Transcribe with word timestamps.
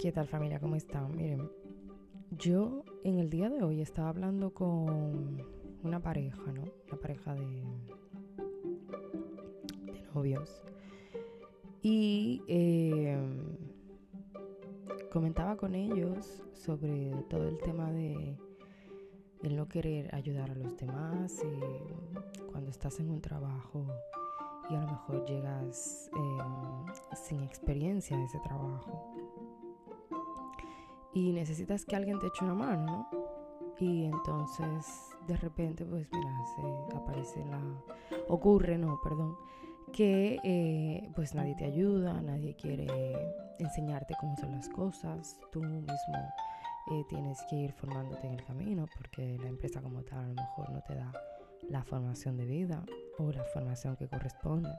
¿Qué 0.00 0.12
tal 0.12 0.26
familia? 0.26 0.58
¿Cómo 0.58 0.76
están? 0.76 1.14
Miren, 1.14 1.50
yo 2.30 2.84
en 3.04 3.18
el 3.18 3.28
día 3.28 3.50
de 3.50 3.62
hoy 3.62 3.82
estaba 3.82 4.08
hablando 4.08 4.54
con 4.54 5.44
una 5.82 6.00
pareja, 6.00 6.40
¿no? 6.52 6.64
Una 6.88 6.98
pareja 6.98 7.34
de, 7.34 7.62
novios. 10.14 10.62
Y 11.82 12.40
eh, 12.48 13.14
comentaba 15.12 15.58
con 15.58 15.74
ellos 15.74 16.44
sobre 16.54 17.12
todo 17.28 17.46
el 17.46 17.58
tema 17.58 17.92
de 17.92 18.38
no 19.42 19.68
querer 19.68 20.14
ayudar 20.14 20.50
a 20.50 20.54
los 20.54 20.78
demás 20.78 21.44
y 21.44 22.40
cuando 22.50 22.70
estás 22.70 23.00
en 23.00 23.10
un 23.10 23.20
trabajo 23.20 23.86
y 24.70 24.76
a 24.76 24.80
lo 24.80 24.86
mejor 24.86 25.26
llegas 25.26 26.10
eh, 26.16 26.38
sin 27.22 27.42
experiencia 27.42 28.16
a 28.16 28.24
ese 28.24 28.38
trabajo 28.38 29.10
y 31.12 31.32
necesitas 31.32 31.84
que 31.84 31.96
alguien 31.96 32.18
te 32.18 32.28
eche 32.28 32.44
una 32.44 32.54
mano, 32.54 32.84
¿no? 32.86 33.08
Y 33.78 34.04
entonces 34.04 35.10
de 35.26 35.36
repente, 35.36 35.84
pues 35.84 36.08
mira, 36.12 36.32
se 36.56 36.96
aparece 36.96 37.44
la... 37.46 37.60
ocurre, 38.28 38.76
no, 38.78 39.00
perdón, 39.02 39.36
que 39.92 40.38
eh, 40.44 41.10
pues 41.14 41.34
nadie 41.34 41.54
te 41.56 41.64
ayuda, 41.64 42.20
nadie 42.20 42.54
quiere 42.56 42.86
enseñarte 43.58 44.14
cómo 44.20 44.36
son 44.36 44.52
las 44.52 44.68
cosas, 44.68 45.38
tú 45.50 45.62
mismo 45.62 45.88
eh, 46.92 47.04
tienes 47.08 47.38
que 47.48 47.56
ir 47.56 47.72
formándote 47.72 48.26
en 48.26 48.34
el 48.34 48.44
camino 48.44 48.86
porque 48.96 49.38
la 49.38 49.48
empresa 49.48 49.80
como 49.80 50.02
tal 50.02 50.18
a 50.18 50.28
lo 50.28 50.34
mejor 50.34 50.70
no 50.70 50.82
te 50.82 50.94
da 50.94 51.12
la 51.68 51.84
formación 51.84 52.36
de 52.36 52.46
vida 52.46 52.84
o 53.18 53.30
la 53.30 53.44
formación 53.44 53.96
que 53.96 54.08
corresponde. 54.08 54.70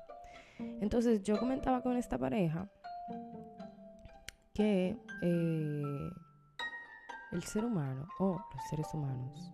Entonces 0.81 1.23
yo 1.23 1.39
comentaba 1.39 1.81
con 1.81 1.97
esta 1.97 2.17
pareja 2.17 2.69
que 4.53 4.97
eh, 5.21 6.09
el 7.31 7.43
ser 7.43 7.65
humano 7.65 8.07
o 8.19 8.33
los 8.53 8.63
seres 8.69 8.87
humanos, 8.93 9.53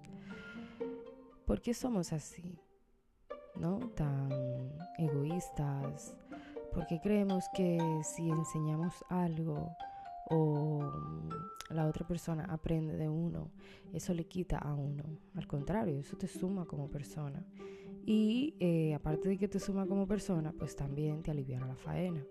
¿por 1.45 1.61
qué 1.61 1.73
somos 1.73 2.13
así? 2.13 2.59
¿No? 3.55 3.79
Tan 3.95 4.29
egoístas, 4.97 6.15
porque 6.73 6.99
creemos 7.01 7.45
que 7.55 7.79
si 8.03 8.29
enseñamos 8.29 8.93
algo 9.09 9.75
o 10.29 10.79
la 11.69 11.87
otra 11.87 12.05
persona 12.07 12.45
aprende 12.45 12.97
de 12.97 13.09
uno, 13.09 13.51
eso 13.93 14.13
le 14.13 14.27
quita 14.27 14.57
a 14.57 14.73
uno. 14.73 15.03
Al 15.35 15.47
contrario, 15.47 15.99
eso 15.99 16.17
te 16.17 16.27
suma 16.27 16.65
como 16.65 16.89
persona. 16.89 17.43
Y 18.07 18.55
eh, 18.61 18.93
aparte 18.93 19.27
de 19.27 19.37
que 19.37 19.49
te 19.49 19.59
suma 19.59 19.85
como 19.85 20.07
persona, 20.07 20.53
pues 20.57 20.77
también 20.77 21.21
te 21.21 21.31
alivia 21.31 21.59
la 21.59 21.75
faena. 21.75 22.25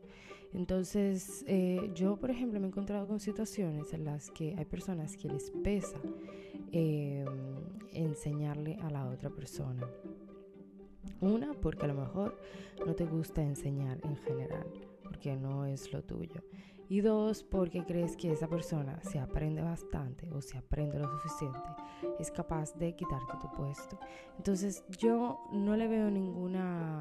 Entonces, 0.55 1.45
eh, 1.47 1.91
yo, 1.95 2.17
por 2.17 2.31
ejemplo, 2.31 2.59
me 2.59 2.65
he 2.65 2.69
encontrado 2.69 3.07
con 3.07 3.21
situaciones 3.21 3.93
en 3.93 4.07
las 4.07 4.31
que 4.31 4.55
hay 4.57 4.65
personas 4.65 5.19
que 5.19 5.29
les 5.29 5.51
pesa 5.51 6.01
em, 6.73 7.27
enseñarle 7.93 8.77
a 8.77 8.89
la 8.89 9.07
otra 9.07 9.29
persona. 9.29 9.87
Una, 11.21 11.53
porque 11.53 11.85
a 11.85 11.89
lo 11.89 11.95
mejor 11.95 12.41
no 12.87 12.95
te 12.95 13.05
gusta 13.05 13.43
enseñar 13.43 14.01
en 14.03 14.17
general, 14.17 14.67
porque 15.17 15.35
no 15.35 15.65
es 15.65 15.91
lo 15.95 16.03
tuyo. 16.03 16.43
Y 16.91 17.01
dos, 17.01 17.43
porque 17.43 17.85
crees 17.85 18.19
que 18.19 18.31
esa 18.31 18.49
persona, 18.49 19.01
si 19.03 19.17
aprende 19.17 19.63
bastante 19.63 20.31
o 20.31 20.43
si 20.43 20.59
aprende 20.59 20.99
lo 20.99 21.09
suficiente, 21.09 21.71
es 22.19 22.31
capaz 22.31 22.75
de 22.75 22.95
quitarte 22.95 23.33
tu 23.41 23.51
puesto. 23.57 23.99
Entonces 24.37 24.85
yo 24.99 25.41
no 25.53 25.75
le 25.75 25.89
veo 25.89 26.11
ninguna, 26.11 27.01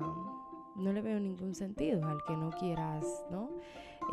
no 0.77 0.94
le 0.94 1.02
veo 1.02 1.19
ningún 1.19 1.55
sentido 1.55 2.07
al 2.07 2.23
que 2.25 2.38
no 2.38 2.52
quieras, 2.52 3.05
¿no? 3.30 3.49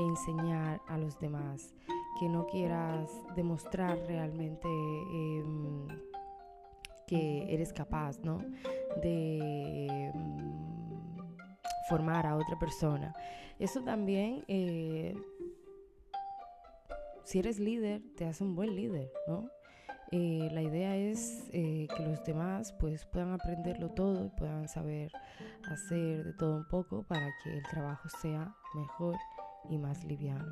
Enseñar 0.01 0.83
a 0.89 0.99
los 0.99 1.21
demás, 1.21 1.73
que 2.19 2.29
no 2.29 2.47
quieras 2.47 3.09
demostrar 3.37 3.99
realmente 4.09 4.69
em, 4.69 5.87
que 7.07 7.55
eres 7.55 7.73
capaz, 7.73 8.19
¿no? 8.25 8.39
De 9.01 9.62
formar 11.93 12.27
a 12.27 12.37
otra 12.37 12.59
persona. 12.59 13.15
Eso 13.59 13.83
también 13.83 14.45
eh, 14.49 15.15
si 17.23 17.39
eres 17.39 17.61
líder, 17.61 18.01
te 18.17 18.25
hace 18.25 18.45
un 18.45 18.55
buen 18.55 18.75
líder, 18.75 19.13
¿no? 19.29 19.51
Eh, 20.11 20.49
la 20.53 20.63
idea 20.63 20.97
es 20.97 21.51
eh, 21.53 21.87
que 21.95 22.03
los 22.03 22.25
demás 22.25 22.73
pues 22.81 23.05
puedan 23.05 23.33
aprenderlo 23.33 23.91
todo 23.91 24.25
y 24.25 24.31
puedan 24.31 24.69
saber 24.69 25.13
hacer 25.71 26.25
de 26.25 26.33
todo 26.33 26.57
un 26.57 26.69
poco 26.69 27.03
para 27.03 27.29
que 27.45 27.59
el 27.59 27.63
trabajo 27.65 28.09
sea 28.23 28.55
mejor 28.75 29.17
y 29.69 29.77
más 29.77 30.03
liviano. 30.05 30.51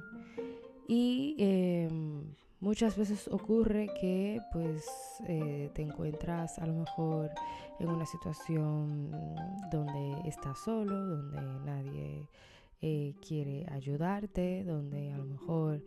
Y 0.89 1.37
em, 1.39 2.35
muchas 2.61 2.97
veces 2.97 3.29
ocurre 3.29 3.89
que 4.01 4.41
pues 4.53 4.87
eh, 5.27 5.71
te 5.75 5.83
encuentras 5.83 6.59
a 6.59 6.67
lo 6.67 6.75
mejor 6.75 7.31
en 7.79 7.89
una 7.89 8.07
situación 8.07 9.11
donde 9.71 10.29
estás 10.29 10.59
solo, 10.59 10.95
donde 10.95 11.41
nadie 11.65 12.29
quiere 13.27 13.67
ayudarte, 13.71 14.65
donde 14.65 15.13
a 15.13 15.19
lo 15.19 15.25
mejor 15.25 15.83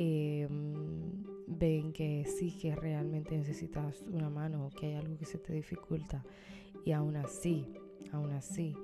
Em, 0.00 1.24
ven 1.48 1.92
que 1.92 2.24
sí 2.24 2.56
que 2.56 2.76
realmente 2.76 3.36
necesitas 3.36 4.00
una 4.02 4.30
mano 4.30 4.66
o 4.66 4.70
que 4.70 4.86
hay 4.86 4.94
algo 4.94 5.18
que 5.18 5.24
se 5.24 5.38
te 5.38 5.52
dificulta. 5.52 6.24
Y 6.84 6.92
aún 6.92 7.16
así, 7.16 7.66
aún 8.12 8.30
así, 8.30 8.76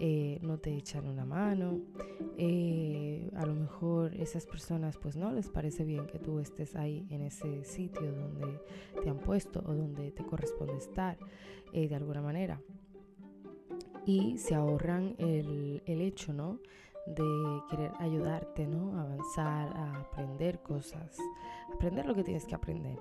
eh, 0.00 0.38
no 0.42 0.58
te 0.58 0.74
echan 0.74 1.06
una 1.06 1.24
mano. 1.24 1.80
Eh, 2.36 3.30
a 3.36 3.44
lo 3.46 3.54
mejor 3.54 4.14
esas 4.14 4.46
personas 4.46 4.96
pues 4.96 5.16
no 5.16 5.32
les 5.32 5.48
parece 5.48 5.84
bien 5.84 6.06
que 6.06 6.18
tú 6.18 6.38
estés 6.38 6.76
ahí 6.76 7.06
en 7.10 7.22
ese 7.22 7.64
sitio 7.64 8.12
donde 8.12 8.60
te 9.02 9.10
han 9.10 9.18
puesto 9.18 9.60
o 9.66 9.74
donde 9.74 10.12
te 10.12 10.24
corresponde 10.24 10.76
estar 10.76 11.18
eh, 11.72 11.88
de 11.88 11.94
alguna 11.94 12.22
manera. 12.22 12.60
Y 14.06 14.38
se 14.38 14.54
ahorran 14.54 15.14
el, 15.18 15.82
el 15.84 16.00
hecho, 16.00 16.32
¿no? 16.32 16.60
de 17.14 17.62
querer 17.70 17.92
ayudarte, 17.98 18.66
¿no? 18.66 18.98
A 18.98 19.02
avanzar, 19.02 19.76
a 19.76 20.00
aprender 20.00 20.60
cosas, 20.60 21.16
aprender 21.72 22.06
lo 22.06 22.14
que 22.14 22.22
tienes 22.22 22.44
que 22.44 22.54
aprender. 22.54 22.98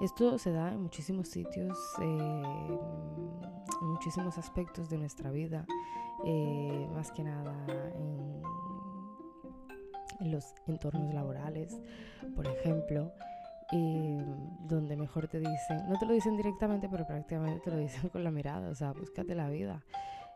Esto 0.00 0.38
se 0.38 0.52
da 0.52 0.72
en 0.72 0.82
muchísimos 0.82 1.28
sitios, 1.28 1.76
eh, 2.00 2.78
en 3.82 3.88
muchísimos 3.88 4.38
aspectos 4.38 4.88
de 4.88 4.96
nuestra 4.96 5.30
vida, 5.30 5.66
eh, 6.24 6.88
más 6.94 7.10
que 7.10 7.24
nada 7.24 7.66
en, 7.94 8.42
en, 10.20 10.30
los 10.30 10.54
entornos 10.66 11.12
laborales, 11.12 11.80
por 12.34 12.46
ejemplo. 12.46 13.12
Eh, 13.70 14.24
donde 14.60 14.96
mejor 14.96 15.28
te 15.28 15.40
dicen, 15.40 15.86
no 15.90 15.98
te 15.98 16.06
lo 16.06 16.14
dicen 16.14 16.38
directamente, 16.38 16.88
pero 16.88 17.06
prácticamente 17.06 17.60
te 17.60 17.70
lo 17.70 17.76
dicen 17.76 18.08
con 18.08 18.24
la 18.24 18.30
mirada, 18.30 18.70
o 18.70 18.74
sea, 18.74 18.92
búscate 18.92 19.34
la 19.34 19.50
vida 19.50 19.84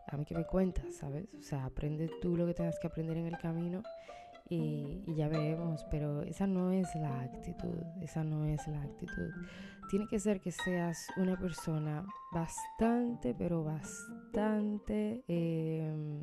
a 0.06 0.16
mí 0.16 0.24
que 0.24 0.34
me 0.34 0.44
cuentas, 0.44 0.96
¿sabes? 0.96 1.32
O 1.38 1.42
sea, 1.42 1.64
aprende 1.64 2.10
tú 2.20 2.36
lo 2.36 2.46
que 2.46 2.54
tengas 2.54 2.78
que 2.78 2.86
aprender 2.86 3.16
en 3.16 3.26
el 3.26 3.38
camino 3.38 3.82
y, 4.54 5.14
ya 5.14 5.28
veremos, 5.28 5.84
pero 5.90 6.22
esa 6.22 6.46
no 6.46 6.70
es 6.70 6.94
la 6.94 7.22
actitud, 7.22 7.82
esa 8.00 8.24
no 8.24 8.44
es 8.44 8.66
la 8.68 8.82
actitud. 8.82 9.30
Tiene 9.90 10.06
que 10.08 10.18
ser 10.18 10.40
que 10.40 10.52
seas 10.52 11.06
una 11.16 11.38
persona 11.38 12.04
bastante, 12.32 13.34
pero 13.34 13.64
bastante 13.64 15.24
em, 15.28 16.20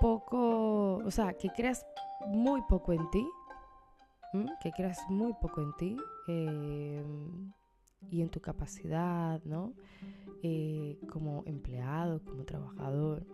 poco, 0.00 0.96
o 0.96 1.10
sea, 1.10 1.34
que 1.34 1.50
creas 1.50 1.86
muy 2.26 2.62
poco 2.62 2.92
en 2.92 3.10
ti, 3.10 3.26
que 4.60 4.70
creas 4.72 4.98
muy 5.08 5.32
poco 5.40 5.62
en 5.62 5.76
ti. 5.76 5.96
Eh, 6.28 7.02
y 8.10 8.22
en 8.22 8.28
tu 8.28 8.40
capacidad, 8.40 9.42
¿no? 9.44 9.74
Eh, 10.42 10.98
como 11.10 11.42
empleado, 11.46 12.22
como 12.24 12.44
trabajador, 12.44 13.26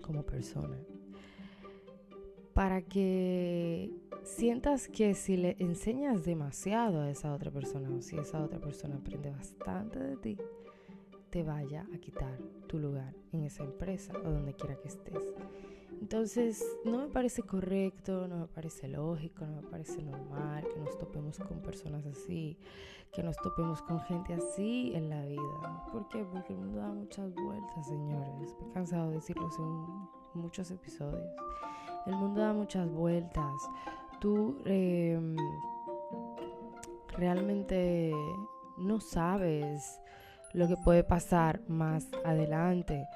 como 0.00 0.22
persona. 0.22 0.76
Para 2.54 2.82
que 2.82 3.90
sientas 4.24 4.88
que 4.88 5.14
si 5.14 5.36
le 5.36 5.56
enseñas 5.58 6.24
demasiado 6.24 7.00
a 7.00 7.10
esa 7.10 7.32
otra 7.32 7.50
persona 7.50 7.88
o 7.90 8.02
si 8.02 8.18
esa 8.18 8.42
otra 8.44 8.60
persona 8.60 8.96
aprende 8.96 9.30
bastante 9.30 9.98
de 9.98 10.16
ti, 10.16 10.38
te 11.30 11.42
vaya 11.42 11.86
a 11.94 11.98
quitar 11.98 12.38
tu 12.66 12.78
lugar 12.78 13.14
en 13.32 13.44
esa 13.44 13.64
empresa 13.64 14.12
o 14.18 14.30
donde 14.30 14.54
quiera 14.54 14.76
que 14.76 14.88
estés. 14.88 15.34
Entonces, 16.02 16.62
no 16.84 16.98
me 16.98 17.06
parece 17.06 17.42
correcto, 17.42 18.26
no 18.26 18.36
me 18.36 18.46
parece 18.48 18.88
lógico, 18.88 19.46
no 19.46 19.62
me 19.62 19.68
parece 19.68 20.02
normal 20.02 20.66
que 20.74 20.80
nos 20.80 20.98
topemos 20.98 21.38
con 21.38 21.62
personas 21.62 22.04
así, 22.06 22.58
que 23.12 23.22
nos 23.22 23.36
topemos 23.36 23.80
con 23.82 24.00
gente 24.00 24.34
así 24.34 24.92
en 24.94 25.08
la 25.08 25.24
vida. 25.24 25.86
¿Por 25.92 26.08
qué? 26.08 26.24
Porque 26.24 26.52
el 26.52 26.58
mundo 26.58 26.80
da 26.80 26.88
muchas 26.88 27.32
vueltas, 27.34 27.86
señores. 27.86 28.54
Me 28.60 28.68
he 28.68 28.72
cansado 28.72 29.10
de 29.10 29.16
decirlo 29.16 29.48
en 30.34 30.40
muchos 30.40 30.70
episodios. 30.70 31.30
El 32.06 32.16
mundo 32.16 32.40
da 32.40 32.52
muchas 32.52 32.90
vueltas. 32.90 33.52
Tú 34.20 34.58
em, 34.64 35.36
realmente 37.16 38.12
no 38.78 39.00
sabes 39.00 40.00
lo 40.54 40.68
que 40.68 40.76
puede 40.76 41.04
pasar 41.04 41.60
más 41.68 42.08
adelante 42.24 43.06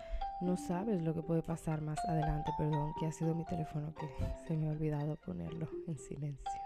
no 0.40 0.56
sabes 0.56 1.02
lo 1.02 1.14
que 1.14 1.22
puede 1.22 1.42
pasar 1.42 1.80
más 1.80 1.98
adelante. 2.06 2.52
Perdón, 2.58 2.92
que 2.98 3.06
ha 3.06 3.12
sido 3.12 3.34
mi 3.34 3.44
teléfono 3.44 3.94
que 3.94 4.06
se 4.46 4.56
me 4.56 4.68
ha 4.68 4.72
olvidado 4.72 5.16
ponerlo 5.16 5.68
en 5.86 5.98
silencio. 5.98 6.60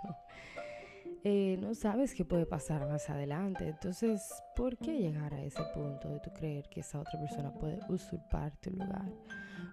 Eh, 1.23 1.59
no 1.61 1.75
sabes 1.75 2.15
qué 2.15 2.25
puede 2.25 2.47
pasar 2.47 2.89
más 2.89 3.11
adelante. 3.11 3.69
Entonces, 3.69 4.23
¿por 4.57 4.79
qué 4.79 4.99
llegar 4.99 5.35
a 5.35 5.43
ese 5.43 5.63
punto 5.75 6.09
de 6.09 6.21
tu 6.21 6.33
creer 6.33 6.69
que 6.71 6.81
esa 6.81 6.99
otra 6.99 7.21
persona 7.21 7.53
puede 7.53 7.79
usurpar 7.89 8.57
tu 8.57 8.71
lugar? 8.71 9.13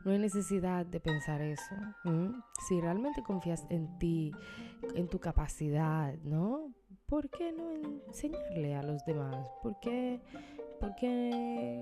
No 0.04 0.12
hay 0.12 0.20
necesidad 0.20 0.86
de 0.86 1.00
pensar 1.00 1.42
eso. 1.42 1.76
Si 2.68 2.82
realmente 2.82 3.24
confías 3.24 3.66
en 3.70 3.98
ti, 3.98 4.32
en 4.96 5.08
tu 5.08 5.20
capacidad, 5.20 6.14
¿no? 6.24 6.74
¿Por 7.06 7.30
qué 7.30 7.54
no 7.54 7.72
enseñarle 8.08 8.76
a 8.76 8.84
los 8.84 9.06
demás? 9.06 9.48
¿Por 9.64 9.80
qué, 9.80 10.22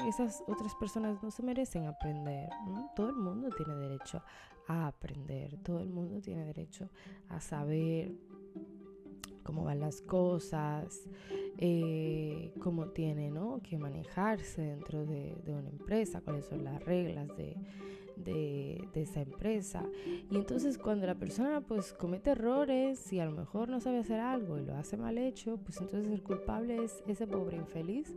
esas 0.07 0.43
otras 0.47 0.75
personas 0.75 1.21
no 1.23 1.31
se 1.31 1.41
merecen 1.41 1.87
aprender? 1.87 2.49
Todo 2.95 3.09
el 3.09 3.15
mundo 3.15 3.49
tiene 3.57 3.75
derecho 3.75 4.21
a 4.67 4.87
aprender, 4.87 5.57
todo 5.63 5.79
el 5.79 5.89
mundo 5.89 6.21
tiene 6.21 6.45
derecho 6.45 6.89
a 7.29 7.39
saber 7.39 8.11
cómo 9.45 9.63
van 9.63 9.79
las 9.79 10.01
cosas, 10.01 11.07
eh, 11.57 12.51
cómo 12.59 12.87
tiene 12.87 13.29
¿no? 13.29 13.61
que 13.61 13.77
manejarse 13.77 14.63
dentro 14.63 15.05
de, 15.05 15.35
de, 15.45 15.53
una 15.53 15.69
empresa, 15.69 16.19
cuáles 16.21 16.45
son 16.45 16.63
las 16.63 16.83
reglas 16.83 17.27
de, 17.37 17.55
de, 18.17 18.87
esa 18.95 19.21
empresa. 19.21 19.83
Y 20.29 20.35
entonces 20.35 20.77
cuando 20.77 21.05
la 21.05 21.15
persona 21.15 21.61
pues 21.61 21.93
comete 21.93 22.31
errores 22.31 23.11
y 23.13 23.19
a 23.19 23.25
lo 23.25 23.31
mejor 23.31 23.69
no 23.69 23.79
sabe 23.79 23.99
hacer 23.99 24.19
algo 24.19 24.57
y 24.57 24.65
lo 24.65 24.75
hace 24.75 24.97
mal 24.97 25.17
hecho, 25.17 25.57
pues 25.57 25.79
entonces 25.79 26.11
el 26.11 26.23
culpable 26.23 26.83
es 26.83 27.03
ese 27.07 27.27
pobre 27.27 27.57
infeliz 27.57 28.15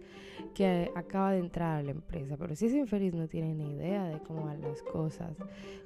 que 0.55 0.91
acaba 0.95 1.33
de 1.33 1.39
entrar 1.39 1.79
a 1.79 1.83
la 1.83 1.91
empresa. 1.91 2.37
Pero 2.37 2.55
si 2.55 2.67
ese 2.67 2.79
infeliz 2.79 3.15
no 3.15 3.29
tiene 3.29 3.55
ni 3.55 3.73
idea 3.73 4.05
de 4.09 4.21
cómo 4.21 4.45
van 4.45 4.63
las 4.63 4.83
cosas, 4.83 5.37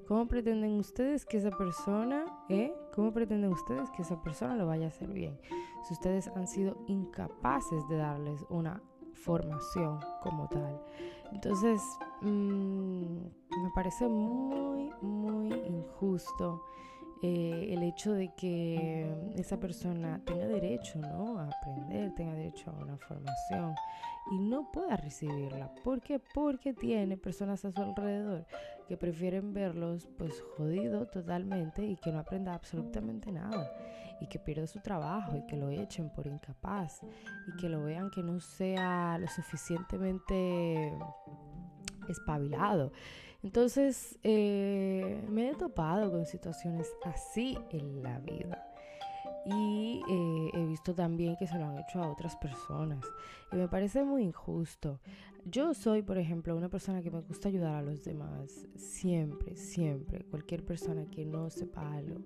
¿cómo 0.07 0.29
pretenden 0.29 0.73
ustedes 0.73 1.25
que 1.25 1.39
esa 1.39 1.51
persona, 1.51 2.25
eh? 2.49 2.73
¿Cómo 2.95 3.13
pretenden 3.13 3.53
ustedes 3.53 3.91
que 3.91 4.03
esa 4.03 4.23
persona 4.23 4.55
lo 4.55 4.67
vaya 4.67 4.87
a 4.87 4.89
hacer 4.89 5.09
bien? 5.09 5.39
Si 5.85 5.95
ustedes 5.95 6.29
han 6.29 6.47
sido 6.47 6.77
incapaces 6.87 7.89
de 7.89 7.97
darles 7.97 8.45
una 8.51 8.83
formación 9.15 10.01
como 10.21 10.49
tal. 10.49 10.81
Entonces, 11.33 11.81
mm, 12.21 13.17
me 13.63 13.71
parece 13.75 14.09
muy, 14.09 14.91
muy 15.01 15.53
injusto 15.53 16.63
eh, 17.23 17.69
el 17.71 17.85
hecho 17.85 18.13
de 18.13 18.35
que 18.35 19.09
esa 19.37 19.59
persona 19.59 20.21
tenga 20.25 20.47
derecho 20.47 20.99
¿no? 20.99 21.39
a 21.39 21.49
aprender, 21.49 22.13
tenga 22.15 22.35
derecho 22.35 22.71
a 22.71 22.83
una 22.83 22.97
formación 22.99 23.75
y 24.33 24.39
no 24.39 24.71
pueda 24.73 24.97
recibirla. 24.97 25.73
¿Por 25.85 26.01
qué? 26.03 26.21
Porque 26.35 26.73
tiene 26.75 27.17
personas 27.17 27.65
a 27.65 27.71
su 27.71 27.81
alrededor 27.81 28.45
que 28.93 28.99
prefieren 28.99 29.55
verlos 29.55 30.07
pues 30.19 30.39
jodido 30.55 31.07
totalmente 31.07 31.83
y 31.83 31.97
que 31.97 32.13
no 32.13 32.19
aprenda 32.19 32.53
absolutamente 32.53 33.33
nada 33.33 33.73
y 34.21 34.27
que 34.27 34.39
pierda 34.39 34.67
su 34.67 34.81
trabajo 34.81 35.35
y 35.35 35.47
que 35.47 35.57
lo 35.57 35.71
echen 35.71 36.11
por 36.11 36.27
incapaz 36.27 37.01
y 37.49 37.57
que 37.57 37.71
lo 37.71 37.85
vean 37.85 38.11
que 38.11 38.23
no 38.23 38.39
sea 38.39 39.17
lo 39.17 39.27
suficientemente 39.29 40.93
espabilado. 42.07 42.93
Entonces 43.43 44.19
eh, 44.25 45.25
me 45.27 45.49
he 45.49 45.55
topado 45.55 46.11
con 46.11 46.27
situaciones 46.27 46.95
así 47.07 47.57
en 47.71 48.03
la 48.03 48.19
vida. 48.19 48.69
Y 49.47 50.03
eh, 50.09 50.51
he 50.53 50.67
visto 50.67 50.95
también 50.95 51.37
que 51.37 51.47
se 51.47 51.59
lo 51.59 51.65
han 51.65 51.79
hecho 51.79 52.03
a 52.03 52.11
otras 52.11 52.37
personas. 52.37 53.07
Y 53.51 53.57
me 53.57 53.69
parece 53.69 54.05
muy 54.05 54.23
injusto. 54.23 55.01
Yo 55.45 55.75
soy, 55.75 56.03
por 56.03 56.19
ejemplo, 56.19 56.57
una 56.57 56.69
persona 56.69 57.03
que 57.03 57.11
me 57.11 57.21
gusta 57.21 57.49
ayudar 57.49 57.75
a 57.75 57.83
los 57.83 58.05
demás. 58.05 58.69
Siempre, 58.77 59.57
siempre. 59.57 60.25
Cualquier 60.25 60.65
persona 60.65 61.07
que 61.07 61.25
no 61.25 61.51
sepa 61.51 61.93
algo 61.93 62.21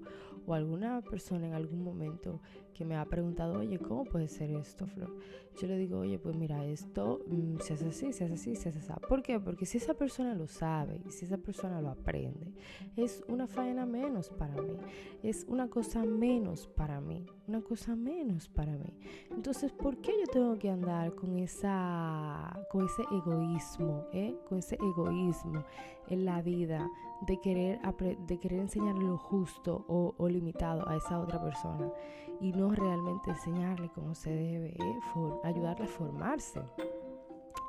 o 0.47 0.55
alguna 0.55 1.03
persona 1.03 1.47
en 1.47 1.55
algún 1.55 1.83
momento 1.83 2.41
que 2.73 2.85
me 2.85 2.95
ha 2.95 3.05
preguntado, 3.07 3.59
oye, 3.59 3.79
¿cómo 3.79 4.05
puede 4.05 4.29
ser 4.29 4.51
esto, 4.51 4.87
Flor? 4.87 5.17
Yo 5.61 5.67
le 5.67 5.79
digo, 5.79 6.01
oye, 6.01 6.19
pues 6.19 6.37
mira, 6.37 6.65
esto 6.67 7.21
mm, 7.27 7.59
se 7.61 7.75
hace 7.75 7.89
así, 7.89 8.13
se 8.13 8.25
hace 8.25 8.35
así, 8.35 8.55
se 8.55 8.69
hace 8.69 8.79
así. 8.79 8.93
¿Por 9.09 9.23
qué? 9.23 9.41
Porque 9.41 9.67
si 9.67 9.79
esa 9.79 9.95
persona 9.95 10.35
lo 10.35 10.47
sabe 10.47 11.01
si 11.09 11.25
esa 11.25 11.39
persona 11.39 11.81
lo 11.81 11.89
aprende, 11.91 12.53
es 12.97 13.25
una 13.29 13.47
faena 13.47 13.87
menos 13.87 14.31
para 14.31 14.55
mí, 14.61 14.77
es 15.23 15.45
una 15.49 15.69
cosa 15.69 16.05
menos 16.05 16.69
para 16.69 17.01
mí, 17.01 17.27
una 17.49 17.61
cosa 17.61 17.95
menos 17.95 18.49
para 18.49 18.73
mí. 18.73 18.99
Entonces, 19.31 19.73
¿por 19.73 19.99
qué 19.99 20.13
yo 20.21 20.27
tengo 20.33 20.59
que 20.59 20.71
andar 20.71 21.15
con, 21.15 21.39
esa, 21.39 22.59
con 22.71 22.85
ese 22.85 23.03
egoísmo, 23.13 24.07
eh? 24.13 24.37
con 24.49 24.59
ese 24.59 24.77
egoísmo 24.77 25.65
en 26.09 26.25
la 26.25 26.43
vida 26.43 26.89
de 27.27 27.41
querer, 27.41 27.81
de 28.27 28.39
querer 28.39 28.61
enseñar 28.61 28.97
lo 28.97 29.17
justo 29.19 29.85
o, 29.89 30.29
limitado 30.29 30.89
a 30.89 30.97
esa 30.97 31.21
otra 31.21 31.43
persona? 31.43 31.91
y 32.39 32.53
no 32.53 32.71
realmente 32.71 33.31
enseñarle 33.31 33.89
cómo 33.95 34.15
se 34.15 34.29
debe, 34.29 34.69
eh, 34.69 35.01
ayudarle 35.43 35.87
a 35.87 35.89
formarse 35.89 36.61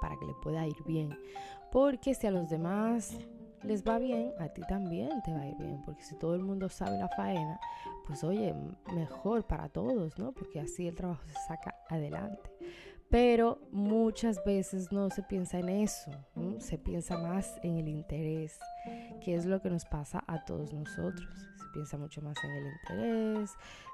para 0.02 0.18
que 0.18 0.26
le 0.26 0.34
pueda 0.34 0.68
ir 0.68 0.84
bien. 0.84 1.18
Porque 1.72 2.14
si 2.14 2.28
a 2.28 2.32
los 2.32 2.50
demás 2.50 3.18
les 3.64 3.84
va 3.84 4.00
bien, 4.00 4.34
a 4.40 4.50
ti 4.50 4.62
también 4.68 5.22
te 5.24 5.32
va 5.32 5.42
a 5.42 5.48
ir 5.48 5.58
bien. 5.58 5.82
Porque 5.86 6.04
si 6.04 6.16
todo 6.18 6.36
el 6.36 6.42
mundo 6.42 6.70
sabe 6.70 6.98
la 6.98 7.10
faena, 7.10 7.60
pues 8.06 8.24
oye, 8.24 8.54
mejor 8.94 9.46
para 9.46 9.70
todos, 9.70 10.18
¿no? 10.18 10.32
Porque 10.32 10.60
así 10.60 10.88
el 10.88 10.96
trabajo 10.96 11.24
se 11.28 11.48
saca 11.48 11.76
adelante. 11.90 12.50
Pero 13.10 13.60
muchas 13.72 14.44
veces 14.44 14.92
no 14.92 15.10
se 15.10 15.24
piensa 15.24 15.60
en 15.60 15.70
eso, 15.70 16.12
se 16.60 16.78
piensa 16.78 17.18
más 17.18 17.58
en 17.64 17.78
el 17.78 17.88
interés, 17.88 18.60
que 19.24 19.36
es 19.36 19.46
lo 19.46 19.62
que 19.62 19.70
nos 19.70 19.86
pasa 19.86 20.24
a 20.28 20.44
todos 20.44 20.74
nosotros. 20.74 21.30
Se 21.58 21.64
piensa 21.74 21.98
mucho 21.98 22.22
más 22.22 22.36
en 22.44 22.52
el 22.52 22.66
interés, 22.66 23.52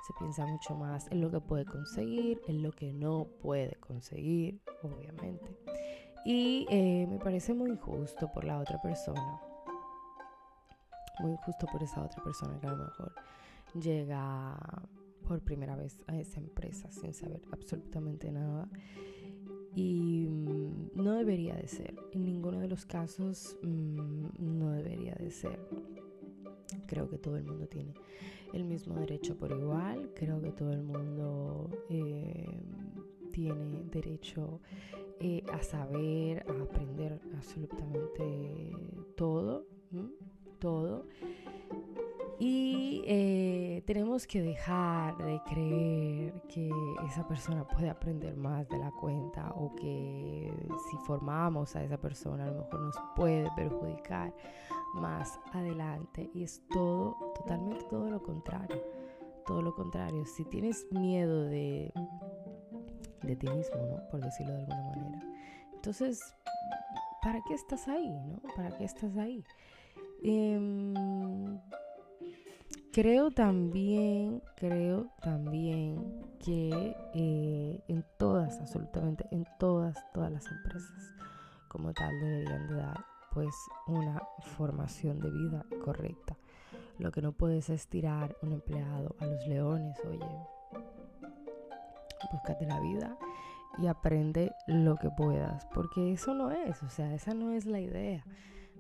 se 0.07 0.13
piensa 0.17 0.47
mucho 0.47 0.73
más 0.75 1.11
en 1.11 1.21
lo 1.21 1.29
que 1.29 1.39
puede 1.39 1.65
conseguir, 1.65 2.41
en 2.47 2.63
lo 2.63 2.71
que 2.71 2.91
no 2.91 3.27
puede 3.39 3.75
conseguir, 3.75 4.59
obviamente. 4.81 5.59
Y 6.25 6.65
eh, 6.69 7.05
me 7.07 7.19
parece 7.19 7.53
muy 7.53 7.71
injusto 7.71 8.31
por 8.31 8.45
la 8.45 8.57
otra 8.57 8.81
persona, 8.81 9.41
muy 11.19 11.31
injusto 11.31 11.65
por 11.71 11.83
esa 11.83 12.03
otra 12.03 12.23
persona 12.23 12.59
que 12.59 12.67
a 12.67 12.71
lo 12.71 12.85
mejor 12.85 13.13
llega 13.75 14.57
por 15.27 15.41
primera 15.41 15.75
vez 15.75 16.03
a 16.07 16.17
esa 16.17 16.39
empresa 16.39 16.91
sin 16.91 17.13
saber 17.13 17.41
absolutamente 17.51 18.31
nada. 18.31 18.69
Y 19.75 20.27
mm, 20.29 20.91
no 20.95 21.13
debería 21.13 21.55
de 21.55 21.67
ser. 21.67 21.95
En 22.11 22.25
ninguno 22.25 22.59
de 22.59 22.67
los 22.67 22.85
casos 22.85 23.57
mm, 23.63 24.27
no 24.39 24.71
debería 24.71 25.15
de 25.15 25.31
ser. 25.31 25.59
Creo 26.85 27.09
que 27.09 27.17
todo 27.17 27.37
el 27.37 27.43
mundo 27.43 27.67
tiene 27.67 27.93
el 28.53 28.65
mismo 28.65 28.95
derecho 28.95 29.35
por 29.35 29.51
igual. 29.51 30.11
Creo 30.15 30.41
que 30.41 30.51
todo 30.51 30.71
el 30.73 30.83
mundo 30.83 31.69
eh, 31.89 32.61
tiene 33.31 33.83
derecho 33.91 34.61
eh, 35.19 35.43
a 35.51 35.63
saber, 35.63 36.45
a 36.47 36.61
aprender 36.61 37.19
absolutamente 37.35 38.75
todo. 39.15 39.65
Todo. 40.63 41.05
Y 42.39 43.03
eh, 43.05 43.83
tenemos 43.85 44.25
que 44.25 44.41
dejar 44.41 45.17
de 45.17 45.41
creer 45.45 46.41
que 46.47 46.71
esa 47.05 47.27
persona 47.27 47.67
puede 47.67 47.89
aprender 47.89 48.37
más 48.37 48.69
de 48.69 48.77
la 48.77 48.89
cuenta 48.91 49.51
o 49.57 49.75
que 49.75 50.53
si 50.89 50.97
formamos 51.05 51.75
a 51.75 51.83
esa 51.83 51.97
persona 51.97 52.45
a 52.45 52.47
lo 52.47 52.59
mejor 52.59 52.79
nos 52.79 52.95
puede 53.13 53.51
perjudicar 53.57 54.33
más 54.95 55.37
adelante. 55.51 56.29
Y 56.33 56.43
es 56.43 56.61
todo, 56.71 57.33
totalmente 57.35 57.83
todo 57.89 58.09
lo 58.09 58.23
contrario. 58.23 58.81
Todo 59.45 59.61
lo 59.61 59.75
contrario. 59.75 60.25
Si 60.25 60.45
tienes 60.45 60.87
miedo 60.91 61.43
de, 61.43 61.91
de 63.21 63.35
ti 63.35 63.49
mismo, 63.49 63.85
¿no? 63.85 64.09
Por 64.09 64.21
decirlo 64.21 64.53
de 64.53 64.59
alguna 64.59 64.83
manera. 64.83 65.19
Entonces, 65.73 66.21
¿para 67.21 67.41
qué 67.41 67.53
estás 67.53 67.89
ahí, 67.89 68.09
no? 68.09 68.37
¿Para 68.55 68.77
qué 68.77 68.85
estás 68.85 69.17
ahí? 69.17 69.43
Eh, 70.23 70.59
Creo 72.93 73.31
también, 73.31 74.43
creo 74.55 75.07
también 75.19 76.27
que 76.37 76.95
eh, 77.15 77.83
en 77.87 78.05
todas, 78.19 78.59
absolutamente 78.59 79.25
en 79.31 79.47
todas, 79.57 79.97
todas 80.13 80.31
las 80.31 80.45
empresas 80.45 81.11
como 81.69 81.91
tal 81.91 82.11
deberían 82.21 82.67
de 82.67 82.75
dar 82.75 83.03
pues 83.33 83.55
una 83.87 84.21
formación 84.57 85.19
de 85.19 85.31
vida 85.31 85.65
correcta. 85.83 86.37
Lo 86.99 87.11
que 87.11 87.23
no 87.23 87.31
puedes 87.31 87.71
es 87.71 87.87
tirar 87.87 88.37
un 88.43 88.51
empleado 88.51 89.15
a 89.19 89.25
los 89.25 89.47
leones, 89.47 89.97
oye, 90.07 90.37
búscate 92.31 92.67
la 92.67 92.79
vida 92.79 93.17
y 93.79 93.87
aprende 93.87 94.51
lo 94.67 94.97
que 94.97 95.09
puedas, 95.09 95.65
porque 95.73 96.13
eso 96.13 96.35
no 96.35 96.51
es, 96.51 96.83
o 96.83 96.89
sea, 96.89 97.11
esa 97.15 97.33
no 97.33 97.53
es 97.53 97.65
la 97.65 97.79
idea 97.79 98.23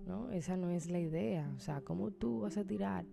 ¿no? 0.05 0.31
Esa 0.31 0.57
no 0.57 0.69
es 0.69 0.89
la 0.89 0.99
idea. 0.99 1.51
O 1.55 1.59
sea, 1.59 1.81
¿cómo 1.81 2.11
tú 2.11 2.41
vas 2.41 2.57
a 2.57 2.63
tirar 2.63 3.05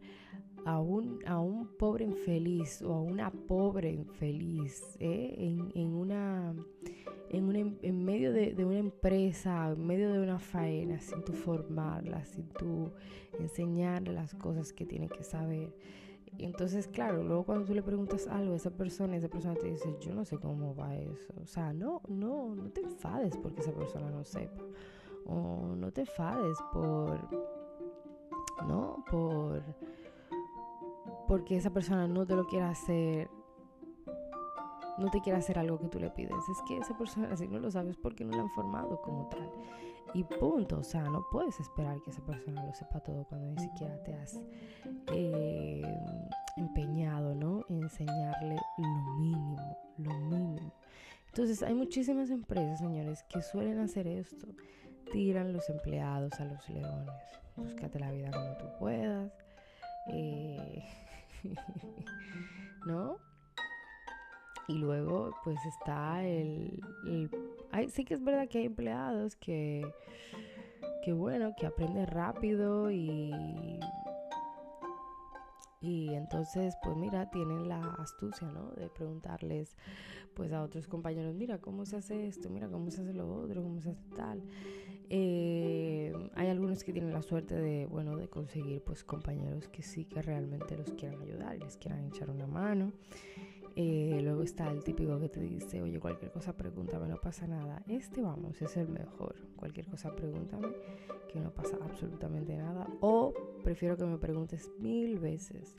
a 0.65 0.81
un, 0.81 1.21
a 1.27 1.41
un 1.41 1.67
pobre 1.79 2.05
infeliz 2.05 2.83
o 2.83 2.93
a 2.93 3.03
una 3.03 3.31
pobre 3.31 3.93
infeliz 3.93 4.97
eh? 5.01 5.35
en, 5.75 5.95
una, 5.95 6.55
en, 7.31 7.79
en 7.83 8.05
medio 8.05 8.33
de, 8.33 8.55
de, 8.55 8.65
una 8.65 8.79
empresa, 8.79 9.73
en 9.73 9.87
medio 9.87 10.13
de 10.13 10.21
una 10.21 10.39
faena, 10.39 11.01
sin 11.01 11.23
tu 11.25 11.33
formarla, 11.33 12.25
sin 12.25 12.49
tu 12.49 12.91
enseñarle 13.39 14.13
las 14.13 14.35
cosas 14.35 14.73
que 14.73 14.85
tiene 14.85 15.09
que 15.09 15.25
saber? 15.25 15.75
entonces, 16.39 16.87
claro, 16.87 17.23
luego 17.23 17.45
cuando 17.45 17.65
tú 17.65 17.75
le 17.75 17.83
preguntas 17.83 18.27
algo 18.29 18.53
a 18.53 18.57
esa 18.57 18.71
persona, 18.71 19.17
esa 19.17 19.29
persona 19.29 19.55
te 19.55 19.67
dice, 19.67 19.97
yo 20.01 20.15
no 20.15 20.25
sé 20.25 20.39
cómo 20.39 20.75
va 20.75 20.97
eso. 20.97 21.35
O 21.43 21.47
sea, 21.47 21.73
no, 21.73 22.03
no, 22.09 22.55
no 22.55 22.71
te 22.71 22.81
enfades 22.81 23.37
porque 23.37 23.61
esa 23.61 23.73
persona 23.73 24.11
no 24.11 24.25
sepa. 24.25 24.63
O 25.27 25.75
no 25.77 25.93
te 25.93 26.03
enfades 26.03 26.59
por, 26.73 27.29
no, 28.67 29.05
por, 29.11 29.63
porque 31.29 31.57
esa 31.57 31.71
persona 31.71 32.09
no 32.09 32.27
te 32.27 32.35
lo 32.35 32.47
quiera 32.47 32.71
hacer, 32.71 33.31
no 34.99 35.11
te 35.11 35.21
quiere 35.21 35.39
hacer 35.39 35.59
algo 35.59 35.79
que 35.79 35.89
tú 35.89 35.99
le 36.01 36.11
pides. 36.11 36.49
Es 36.49 36.59
que 36.67 36.79
esa 36.79 36.97
persona, 36.97 37.37
si 37.37 37.49
no 37.49 37.59
lo 37.59 37.71
sabes, 37.71 37.97
porque 37.97 38.25
no 38.25 38.37
la 38.37 38.43
han 38.43 38.51
formado 38.51 39.01
como 39.03 39.29
tal. 39.29 39.51
Y 40.13 40.25
punto, 40.25 40.79
o 40.79 40.83
sea, 40.83 41.03
no 41.05 41.25
puedes 41.31 41.61
esperar 41.61 42.01
que 42.03 42.11
esa 42.11 42.25
persona 42.25 42.65
lo 42.65 42.75
sepa 42.75 43.01
todo 43.01 43.25
cuando 43.29 43.53
ni 43.53 43.59
siquiera 43.61 44.03
te 44.03 44.15
has 44.15 44.41
eh, 45.13 45.83
empeñado, 46.57 47.35
¿no? 47.35 47.65
En 47.69 47.83
enseñarle 47.83 48.57
lo 48.79 48.89
mínimo, 49.19 49.79
lo 49.99 50.13
mínimo. 50.13 50.73
Entonces, 51.29 51.63
hay 51.63 51.75
muchísimas 51.75 52.31
empresas, 52.31 52.81
señores, 52.81 53.23
que 53.29 53.41
suelen 53.41 53.79
hacer 53.79 54.09
esto. 54.09 54.49
Tiran 55.13 55.53
los 55.53 55.69
empleados 55.69 56.33
a 56.41 56.45
los 56.45 56.69
leones. 56.69 57.15
Búscate 57.57 57.99
la 57.99 58.11
vida 58.11 58.31
como 58.31 58.57
tú 58.57 58.79
puedas. 58.79 59.33
Eh, 60.09 60.85
¿No? 62.87 63.19
Y 64.69 64.75
luego, 64.75 65.35
pues 65.43 65.59
está 65.67 66.25
el, 66.25 66.81
sí 67.89 68.05
que 68.05 68.15
es 68.15 68.23
verdad 68.23 68.49
que 68.49 68.59
hay 68.59 68.67
empleados 68.67 69.35
que, 69.35 69.85
que 71.05 71.13
bueno, 71.13 71.55
que 71.59 71.67
aprenden 71.67 72.07
rápido 72.07 72.91
y 72.93 73.81
y 75.81 76.13
entonces, 76.15 76.77
pues 76.83 76.97
mira, 76.97 77.31
tienen 77.31 77.69
la 77.69 77.95
astucia, 77.95 78.51
¿no? 78.53 78.71
De 78.73 78.89
preguntarles, 78.91 79.77
pues 80.35 80.53
a 80.53 80.63
otros 80.63 80.87
compañeros, 80.87 81.35
mira, 81.35 81.59
¿cómo 81.59 81.87
se 81.87 81.97
hace 81.97 82.29
esto? 82.29 82.51
Mira, 82.51 82.69
¿cómo 82.69 82.91
se 82.91 83.01
hace 83.03 83.15
lo 83.15 83.29
otro? 83.35 83.63
¿Cómo 83.63 83.81
se 83.81 83.91
hace 83.91 84.05
tal? 84.17 84.43
Eh, 85.09 86.13
hay 86.35 86.49
algunos 86.49 86.85
que 86.85 86.93
tienen 86.93 87.13
la 87.13 87.23
suerte 87.23 87.55
de, 87.55 87.87
bueno, 87.87 88.17
de 88.17 88.29
conseguir, 88.29 88.83
pues, 88.83 89.05
compañeros 89.05 89.69
que 89.69 89.83
sí 89.83 90.05
que 90.05 90.23
realmente 90.23 90.77
los 90.77 90.93
quieran 90.93 91.21
ayudar 91.23 91.59
les 91.59 91.77
quieran 91.77 92.05
echar 92.07 92.31
una 92.31 92.47
mano. 92.47 92.93
Eh, 93.77 94.21
luego 94.23 94.43
está 94.43 94.71
el 94.71 94.83
típico 94.83 95.19
que 95.21 95.29
te 95.29 95.41
dice, 95.41 95.81
oye, 95.81 96.01
cualquier 96.01 96.31
cosa 96.33 96.57
pregúntame, 96.57 97.09
no 97.09 97.17
pasa 97.17 97.47
nada. 97.47 97.83
Este, 97.87 98.21
vamos, 98.21 98.61
es 98.61 98.77
el 98.77 98.89
mejor. 98.89 99.37
Cualquier 99.57 99.87
cosa 99.87 100.15
pregúntame, 100.15 100.69
que 101.33 101.41
no 101.41 101.51
pasa 101.53 101.79
absolutamente 101.83 102.57
nada. 102.57 102.87
O 103.01 103.33
prefiero 103.63 103.97
que 103.97 104.05
me 104.05 104.19
preguntes 104.19 104.71
mil 104.79 105.19
veces 105.19 105.77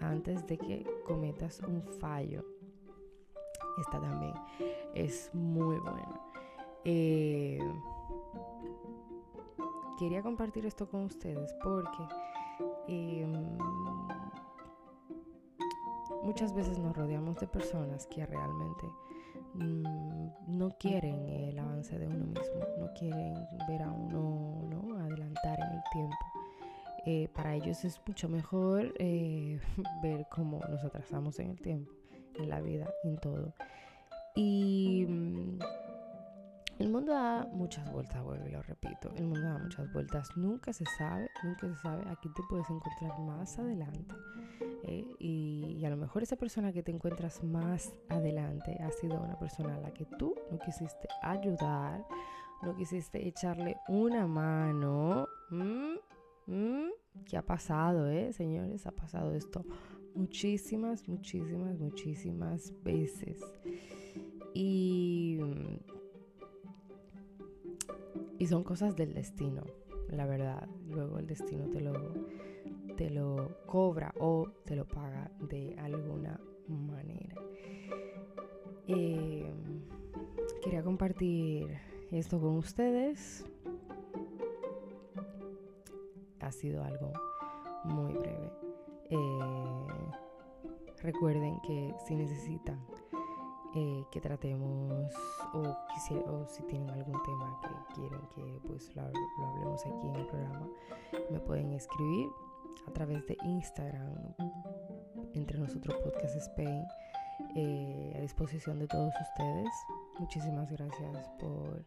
antes 0.00 0.46
de 0.46 0.58
que 0.58 0.86
cometas 1.06 1.60
un 1.60 1.82
fallo. 1.82 2.44
Esta 3.78 4.00
también 4.00 4.34
es 4.94 5.30
muy 5.34 5.78
buena. 5.78 6.20
Eh, 6.84 7.58
quería 9.98 10.22
compartir 10.22 10.66
esto 10.66 10.88
con 10.88 11.04
ustedes 11.04 11.54
porque... 11.62 12.04
Em, 12.86 13.58
muchas 16.24 16.54
veces 16.54 16.78
nos 16.78 16.96
rodeamos 16.96 17.38
de 17.38 17.46
personas 17.46 18.06
que 18.06 18.24
realmente 18.26 18.86
mm, 19.54 20.28
no 20.58 20.70
quieren 20.78 21.28
el 21.28 21.58
avance 21.58 21.98
de 21.98 22.08
uno 22.08 22.24
mismo, 22.24 22.60
no 22.78 22.92
quieren 22.94 23.34
ver 23.68 23.82
a 23.82 23.92
uno 23.92 24.62
¿no? 24.68 24.98
adelantar 24.98 25.60
en 25.60 25.76
el 25.76 25.82
tiempo. 25.92 26.16
Eh, 27.06 27.28
para 27.34 27.54
ellos 27.54 27.84
es 27.84 28.00
mucho 28.06 28.28
mejor 28.30 28.94
eh, 28.98 29.60
ver 30.02 30.26
cómo 30.30 30.60
nos 30.70 30.82
atrasamos 30.84 31.38
en 31.38 31.50
el 31.50 31.60
tiempo, 31.60 31.92
en 32.36 32.48
la 32.48 32.60
vida, 32.60 32.88
en 33.04 33.18
todo. 33.18 33.52
Y 34.34 35.06
mm, 35.06 35.58
el 36.78 36.88
mundo 36.88 37.12
da 37.12 37.46
muchas 37.52 37.90
vueltas, 37.92 38.22
vuelvo 38.22 38.48
lo 38.48 38.62
repito. 38.62 39.12
El 39.16 39.26
mundo 39.26 39.42
da 39.42 39.58
muchas 39.58 39.92
vueltas. 39.92 40.28
Nunca 40.36 40.72
se 40.72 40.84
sabe, 40.98 41.28
nunca 41.44 41.68
se 41.68 41.76
sabe 41.82 42.02
a 42.08 42.16
quién 42.16 42.34
te 42.34 42.42
puedes 42.48 42.68
encontrar 42.68 43.18
más 43.20 43.58
adelante. 43.58 44.14
Eh, 44.86 45.04
y, 45.18 45.84
a 45.84 45.90
lo 45.90 45.96
mejor 45.96 46.22
esa 46.22 46.36
persona 46.36 46.72
que 46.72 46.82
te 46.82 46.90
encuentras 46.90 47.42
más 47.42 47.94
adelante 48.08 48.78
ha 48.82 48.90
sido 48.90 49.20
una 49.20 49.38
persona 49.38 49.76
a 49.76 49.80
la 49.80 49.92
que 49.92 50.06
tú 50.18 50.34
no 50.50 50.58
quisiste 50.58 51.08
ayudar, 51.22 52.06
no 52.62 52.74
quisiste 52.76 53.26
echarle 53.26 53.76
una 53.88 54.26
mano. 54.26 55.26
¿Mm? 55.50 55.94
¿Mm? 56.46 56.88
¿Qué 57.24 57.36
ha 57.36 57.42
pasado, 57.42 58.08
eh, 58.08 58.32
señores? 58.32 58.86
Ha 58.86 58.92
pasado 58.92 59.34
esto 59.34 59.64
muchísimas, 60.14 61.08
muchísimas, 61.08 61.78
muchísimas 61.78 62.72
veces. 62.82 63.40
Y 64.54 65.40
y 68.38 68.46
son 68.46 68.64
cosas 68.64 68.96
del 68.96 69.14
destino, 69.14 69.62
la 70.08 70.26
verdad. 70.26 70.68
Luego 70.88 71.18
el 71.18 71.26
destino 71.26 71.68
te 71.70 71.80
lo, 71.80 71.92
te 72.96 73.10
lo 73.10 73.64
cobra 73.66 74.12
o 74.18 74.48
te 74.64 74.76
lo 74.76 74.86
paga 74.86 75.30
de 75.40 75.74
alguna 75.78 76.40
manera. 76.68 77.34
Eh, 78.86 79.52
quería 80.62 80.82
compartir 80.82 81.76
esto 82.10 82.40
con 82.40 82.56
ustedes. 82.56 83.44
Ha 86.40 86.52
sido 86.52 86.84
algo 86.84 87.12
muy 87.84 88.12
breve. 88.14 88.52
Eh, 89.10 89.88
recuerden 91.02 91.60
que 91.60 91.94
si 92.06 92.14
necesitan 92.14 92.84
eh, 93.74 94.04
que 94.10 94.20
tratemos 94.20 95.12
o, 95.52 95.58
o, 95.60 96.46
si 96.46 96.62
tienen 96.64 96.90
algún 96.90 97.20
tema 97.24 97.60
que 97.60 97.94
quieren 97.94 98.20
que 98.34 98.60
pues 98.68 98.94
lo, 98.94 99.02
hablemos 99.02 99.84
aquí 99.84 100.08
en 100.08 100.16
el 100.16 100.26
programa, 100.26 100.68
me 101.30 101.40
pueden 101.40 101.72
escribir 101.72 102.28
a 102.86 102.92
través 102.92 103.26
de 103.26 103.36
Instagram 103.44 104.34
entre 105.34 105.58
nosotros 105.58 105.96
Podcast 106.02 106.36
Spain 106.36 106.84
eh, 107.56 108.14
a 108.16 108.20
disposición 108.20 108.78
de 108.78 108.86
todos 108.86 109.12
ustedes. 109.20 109.68
Muchísimas 110.18 110.70
gracias 110.70 111.28
por 111.38 111.84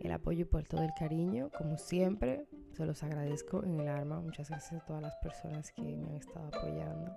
el 0.00 0.12
apoyo 0.12 0.42
y 0.42 0.44
por 0.44 0.64
todo 0.64 0.82
el 0.82 0.92
cariño. 0.98 1.50
Como 1.56 1.78
siempre, 1.78 2.46
se 2.72 2.86
los 2.86 3.02
agradezco 3.02 3.62
en 3.64 3.80
el 3.80 3.88
alma. 3.88 4.20
Muchas 4.20 4.48
gracias 4.48 4.82
a 4.82 4.84
todas 4.86 5.02
las 5.02 5.16
personas 5.16 5.72
que 5.72 5.82
me 5.82 6.08
han 6.08 6.16
estado 6.16 6.48
apoyando 6.48 7.14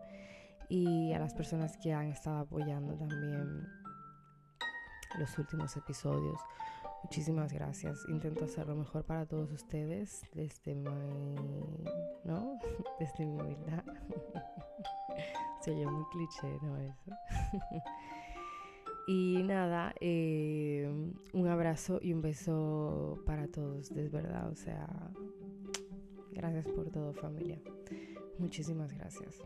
y 0.70 1.14
a 1.14 1.20
las 1.20 1.34
personas 1.34 1.78
que 1.78 1.94
han 1.94 2.08
estado 2.08 2.40
apoyando 2.40 2.96
también 2.96 3.68
los 5.18 5.38
últimos 5.38 5.76
episodios. 5.78 6.40
Muchísimas 7.04 7.54
gracias. 7.54 8.00
Intento 8.10 8.46
hacer 8.46 8.68
lo 8.68 8.76
mejor 8.76 9.06
para 9.06 9.26
todos 9.26 9.52
ustedes 9.52 10.24
desde 10.34 10.76
mi. 10.76 11.85
Desde 13.00 13.26
mi 13.26 13.40
humildad. 13.40 13.84
Se 15.62 15.72
oye 15.72 15.86
muy 15.88 16.06
cliché, 16.12 16.60
¿no? 16.62 16.78
Eso. 16.78 17.12
y 19.08 19.42
nada, 19.44 19.94
eh, 20.00 20.88
un 21.34 21.48
abrazo 21.48 22.00
y 22.02 22.14
un 22.14 22.22
beso 22.22 23.20
para 23.26 23.48
todos, 23.48 23.94
de 23.94 24.10
verdad. 24.10 24.50
O 24.50 24.56
sea, 24.56 24.88
gracias 26.32 26.68
por 26.68 26.90
todo, 26.92 27.14
familia. 27.14 27.62
Muchísimas 28.38 28.94
gracias. 28.94 29.40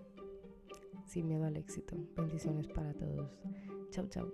Sin 1.06 1.28
miedo 1.28 1.46
al 1.46 1.58
éxito. 1.58 1.96
Bendiciones 2.16 2.68
para 2.68 2.94
todos. 2.94 3.40
Chau, 3.92 4.08
chau. 4.08 4.32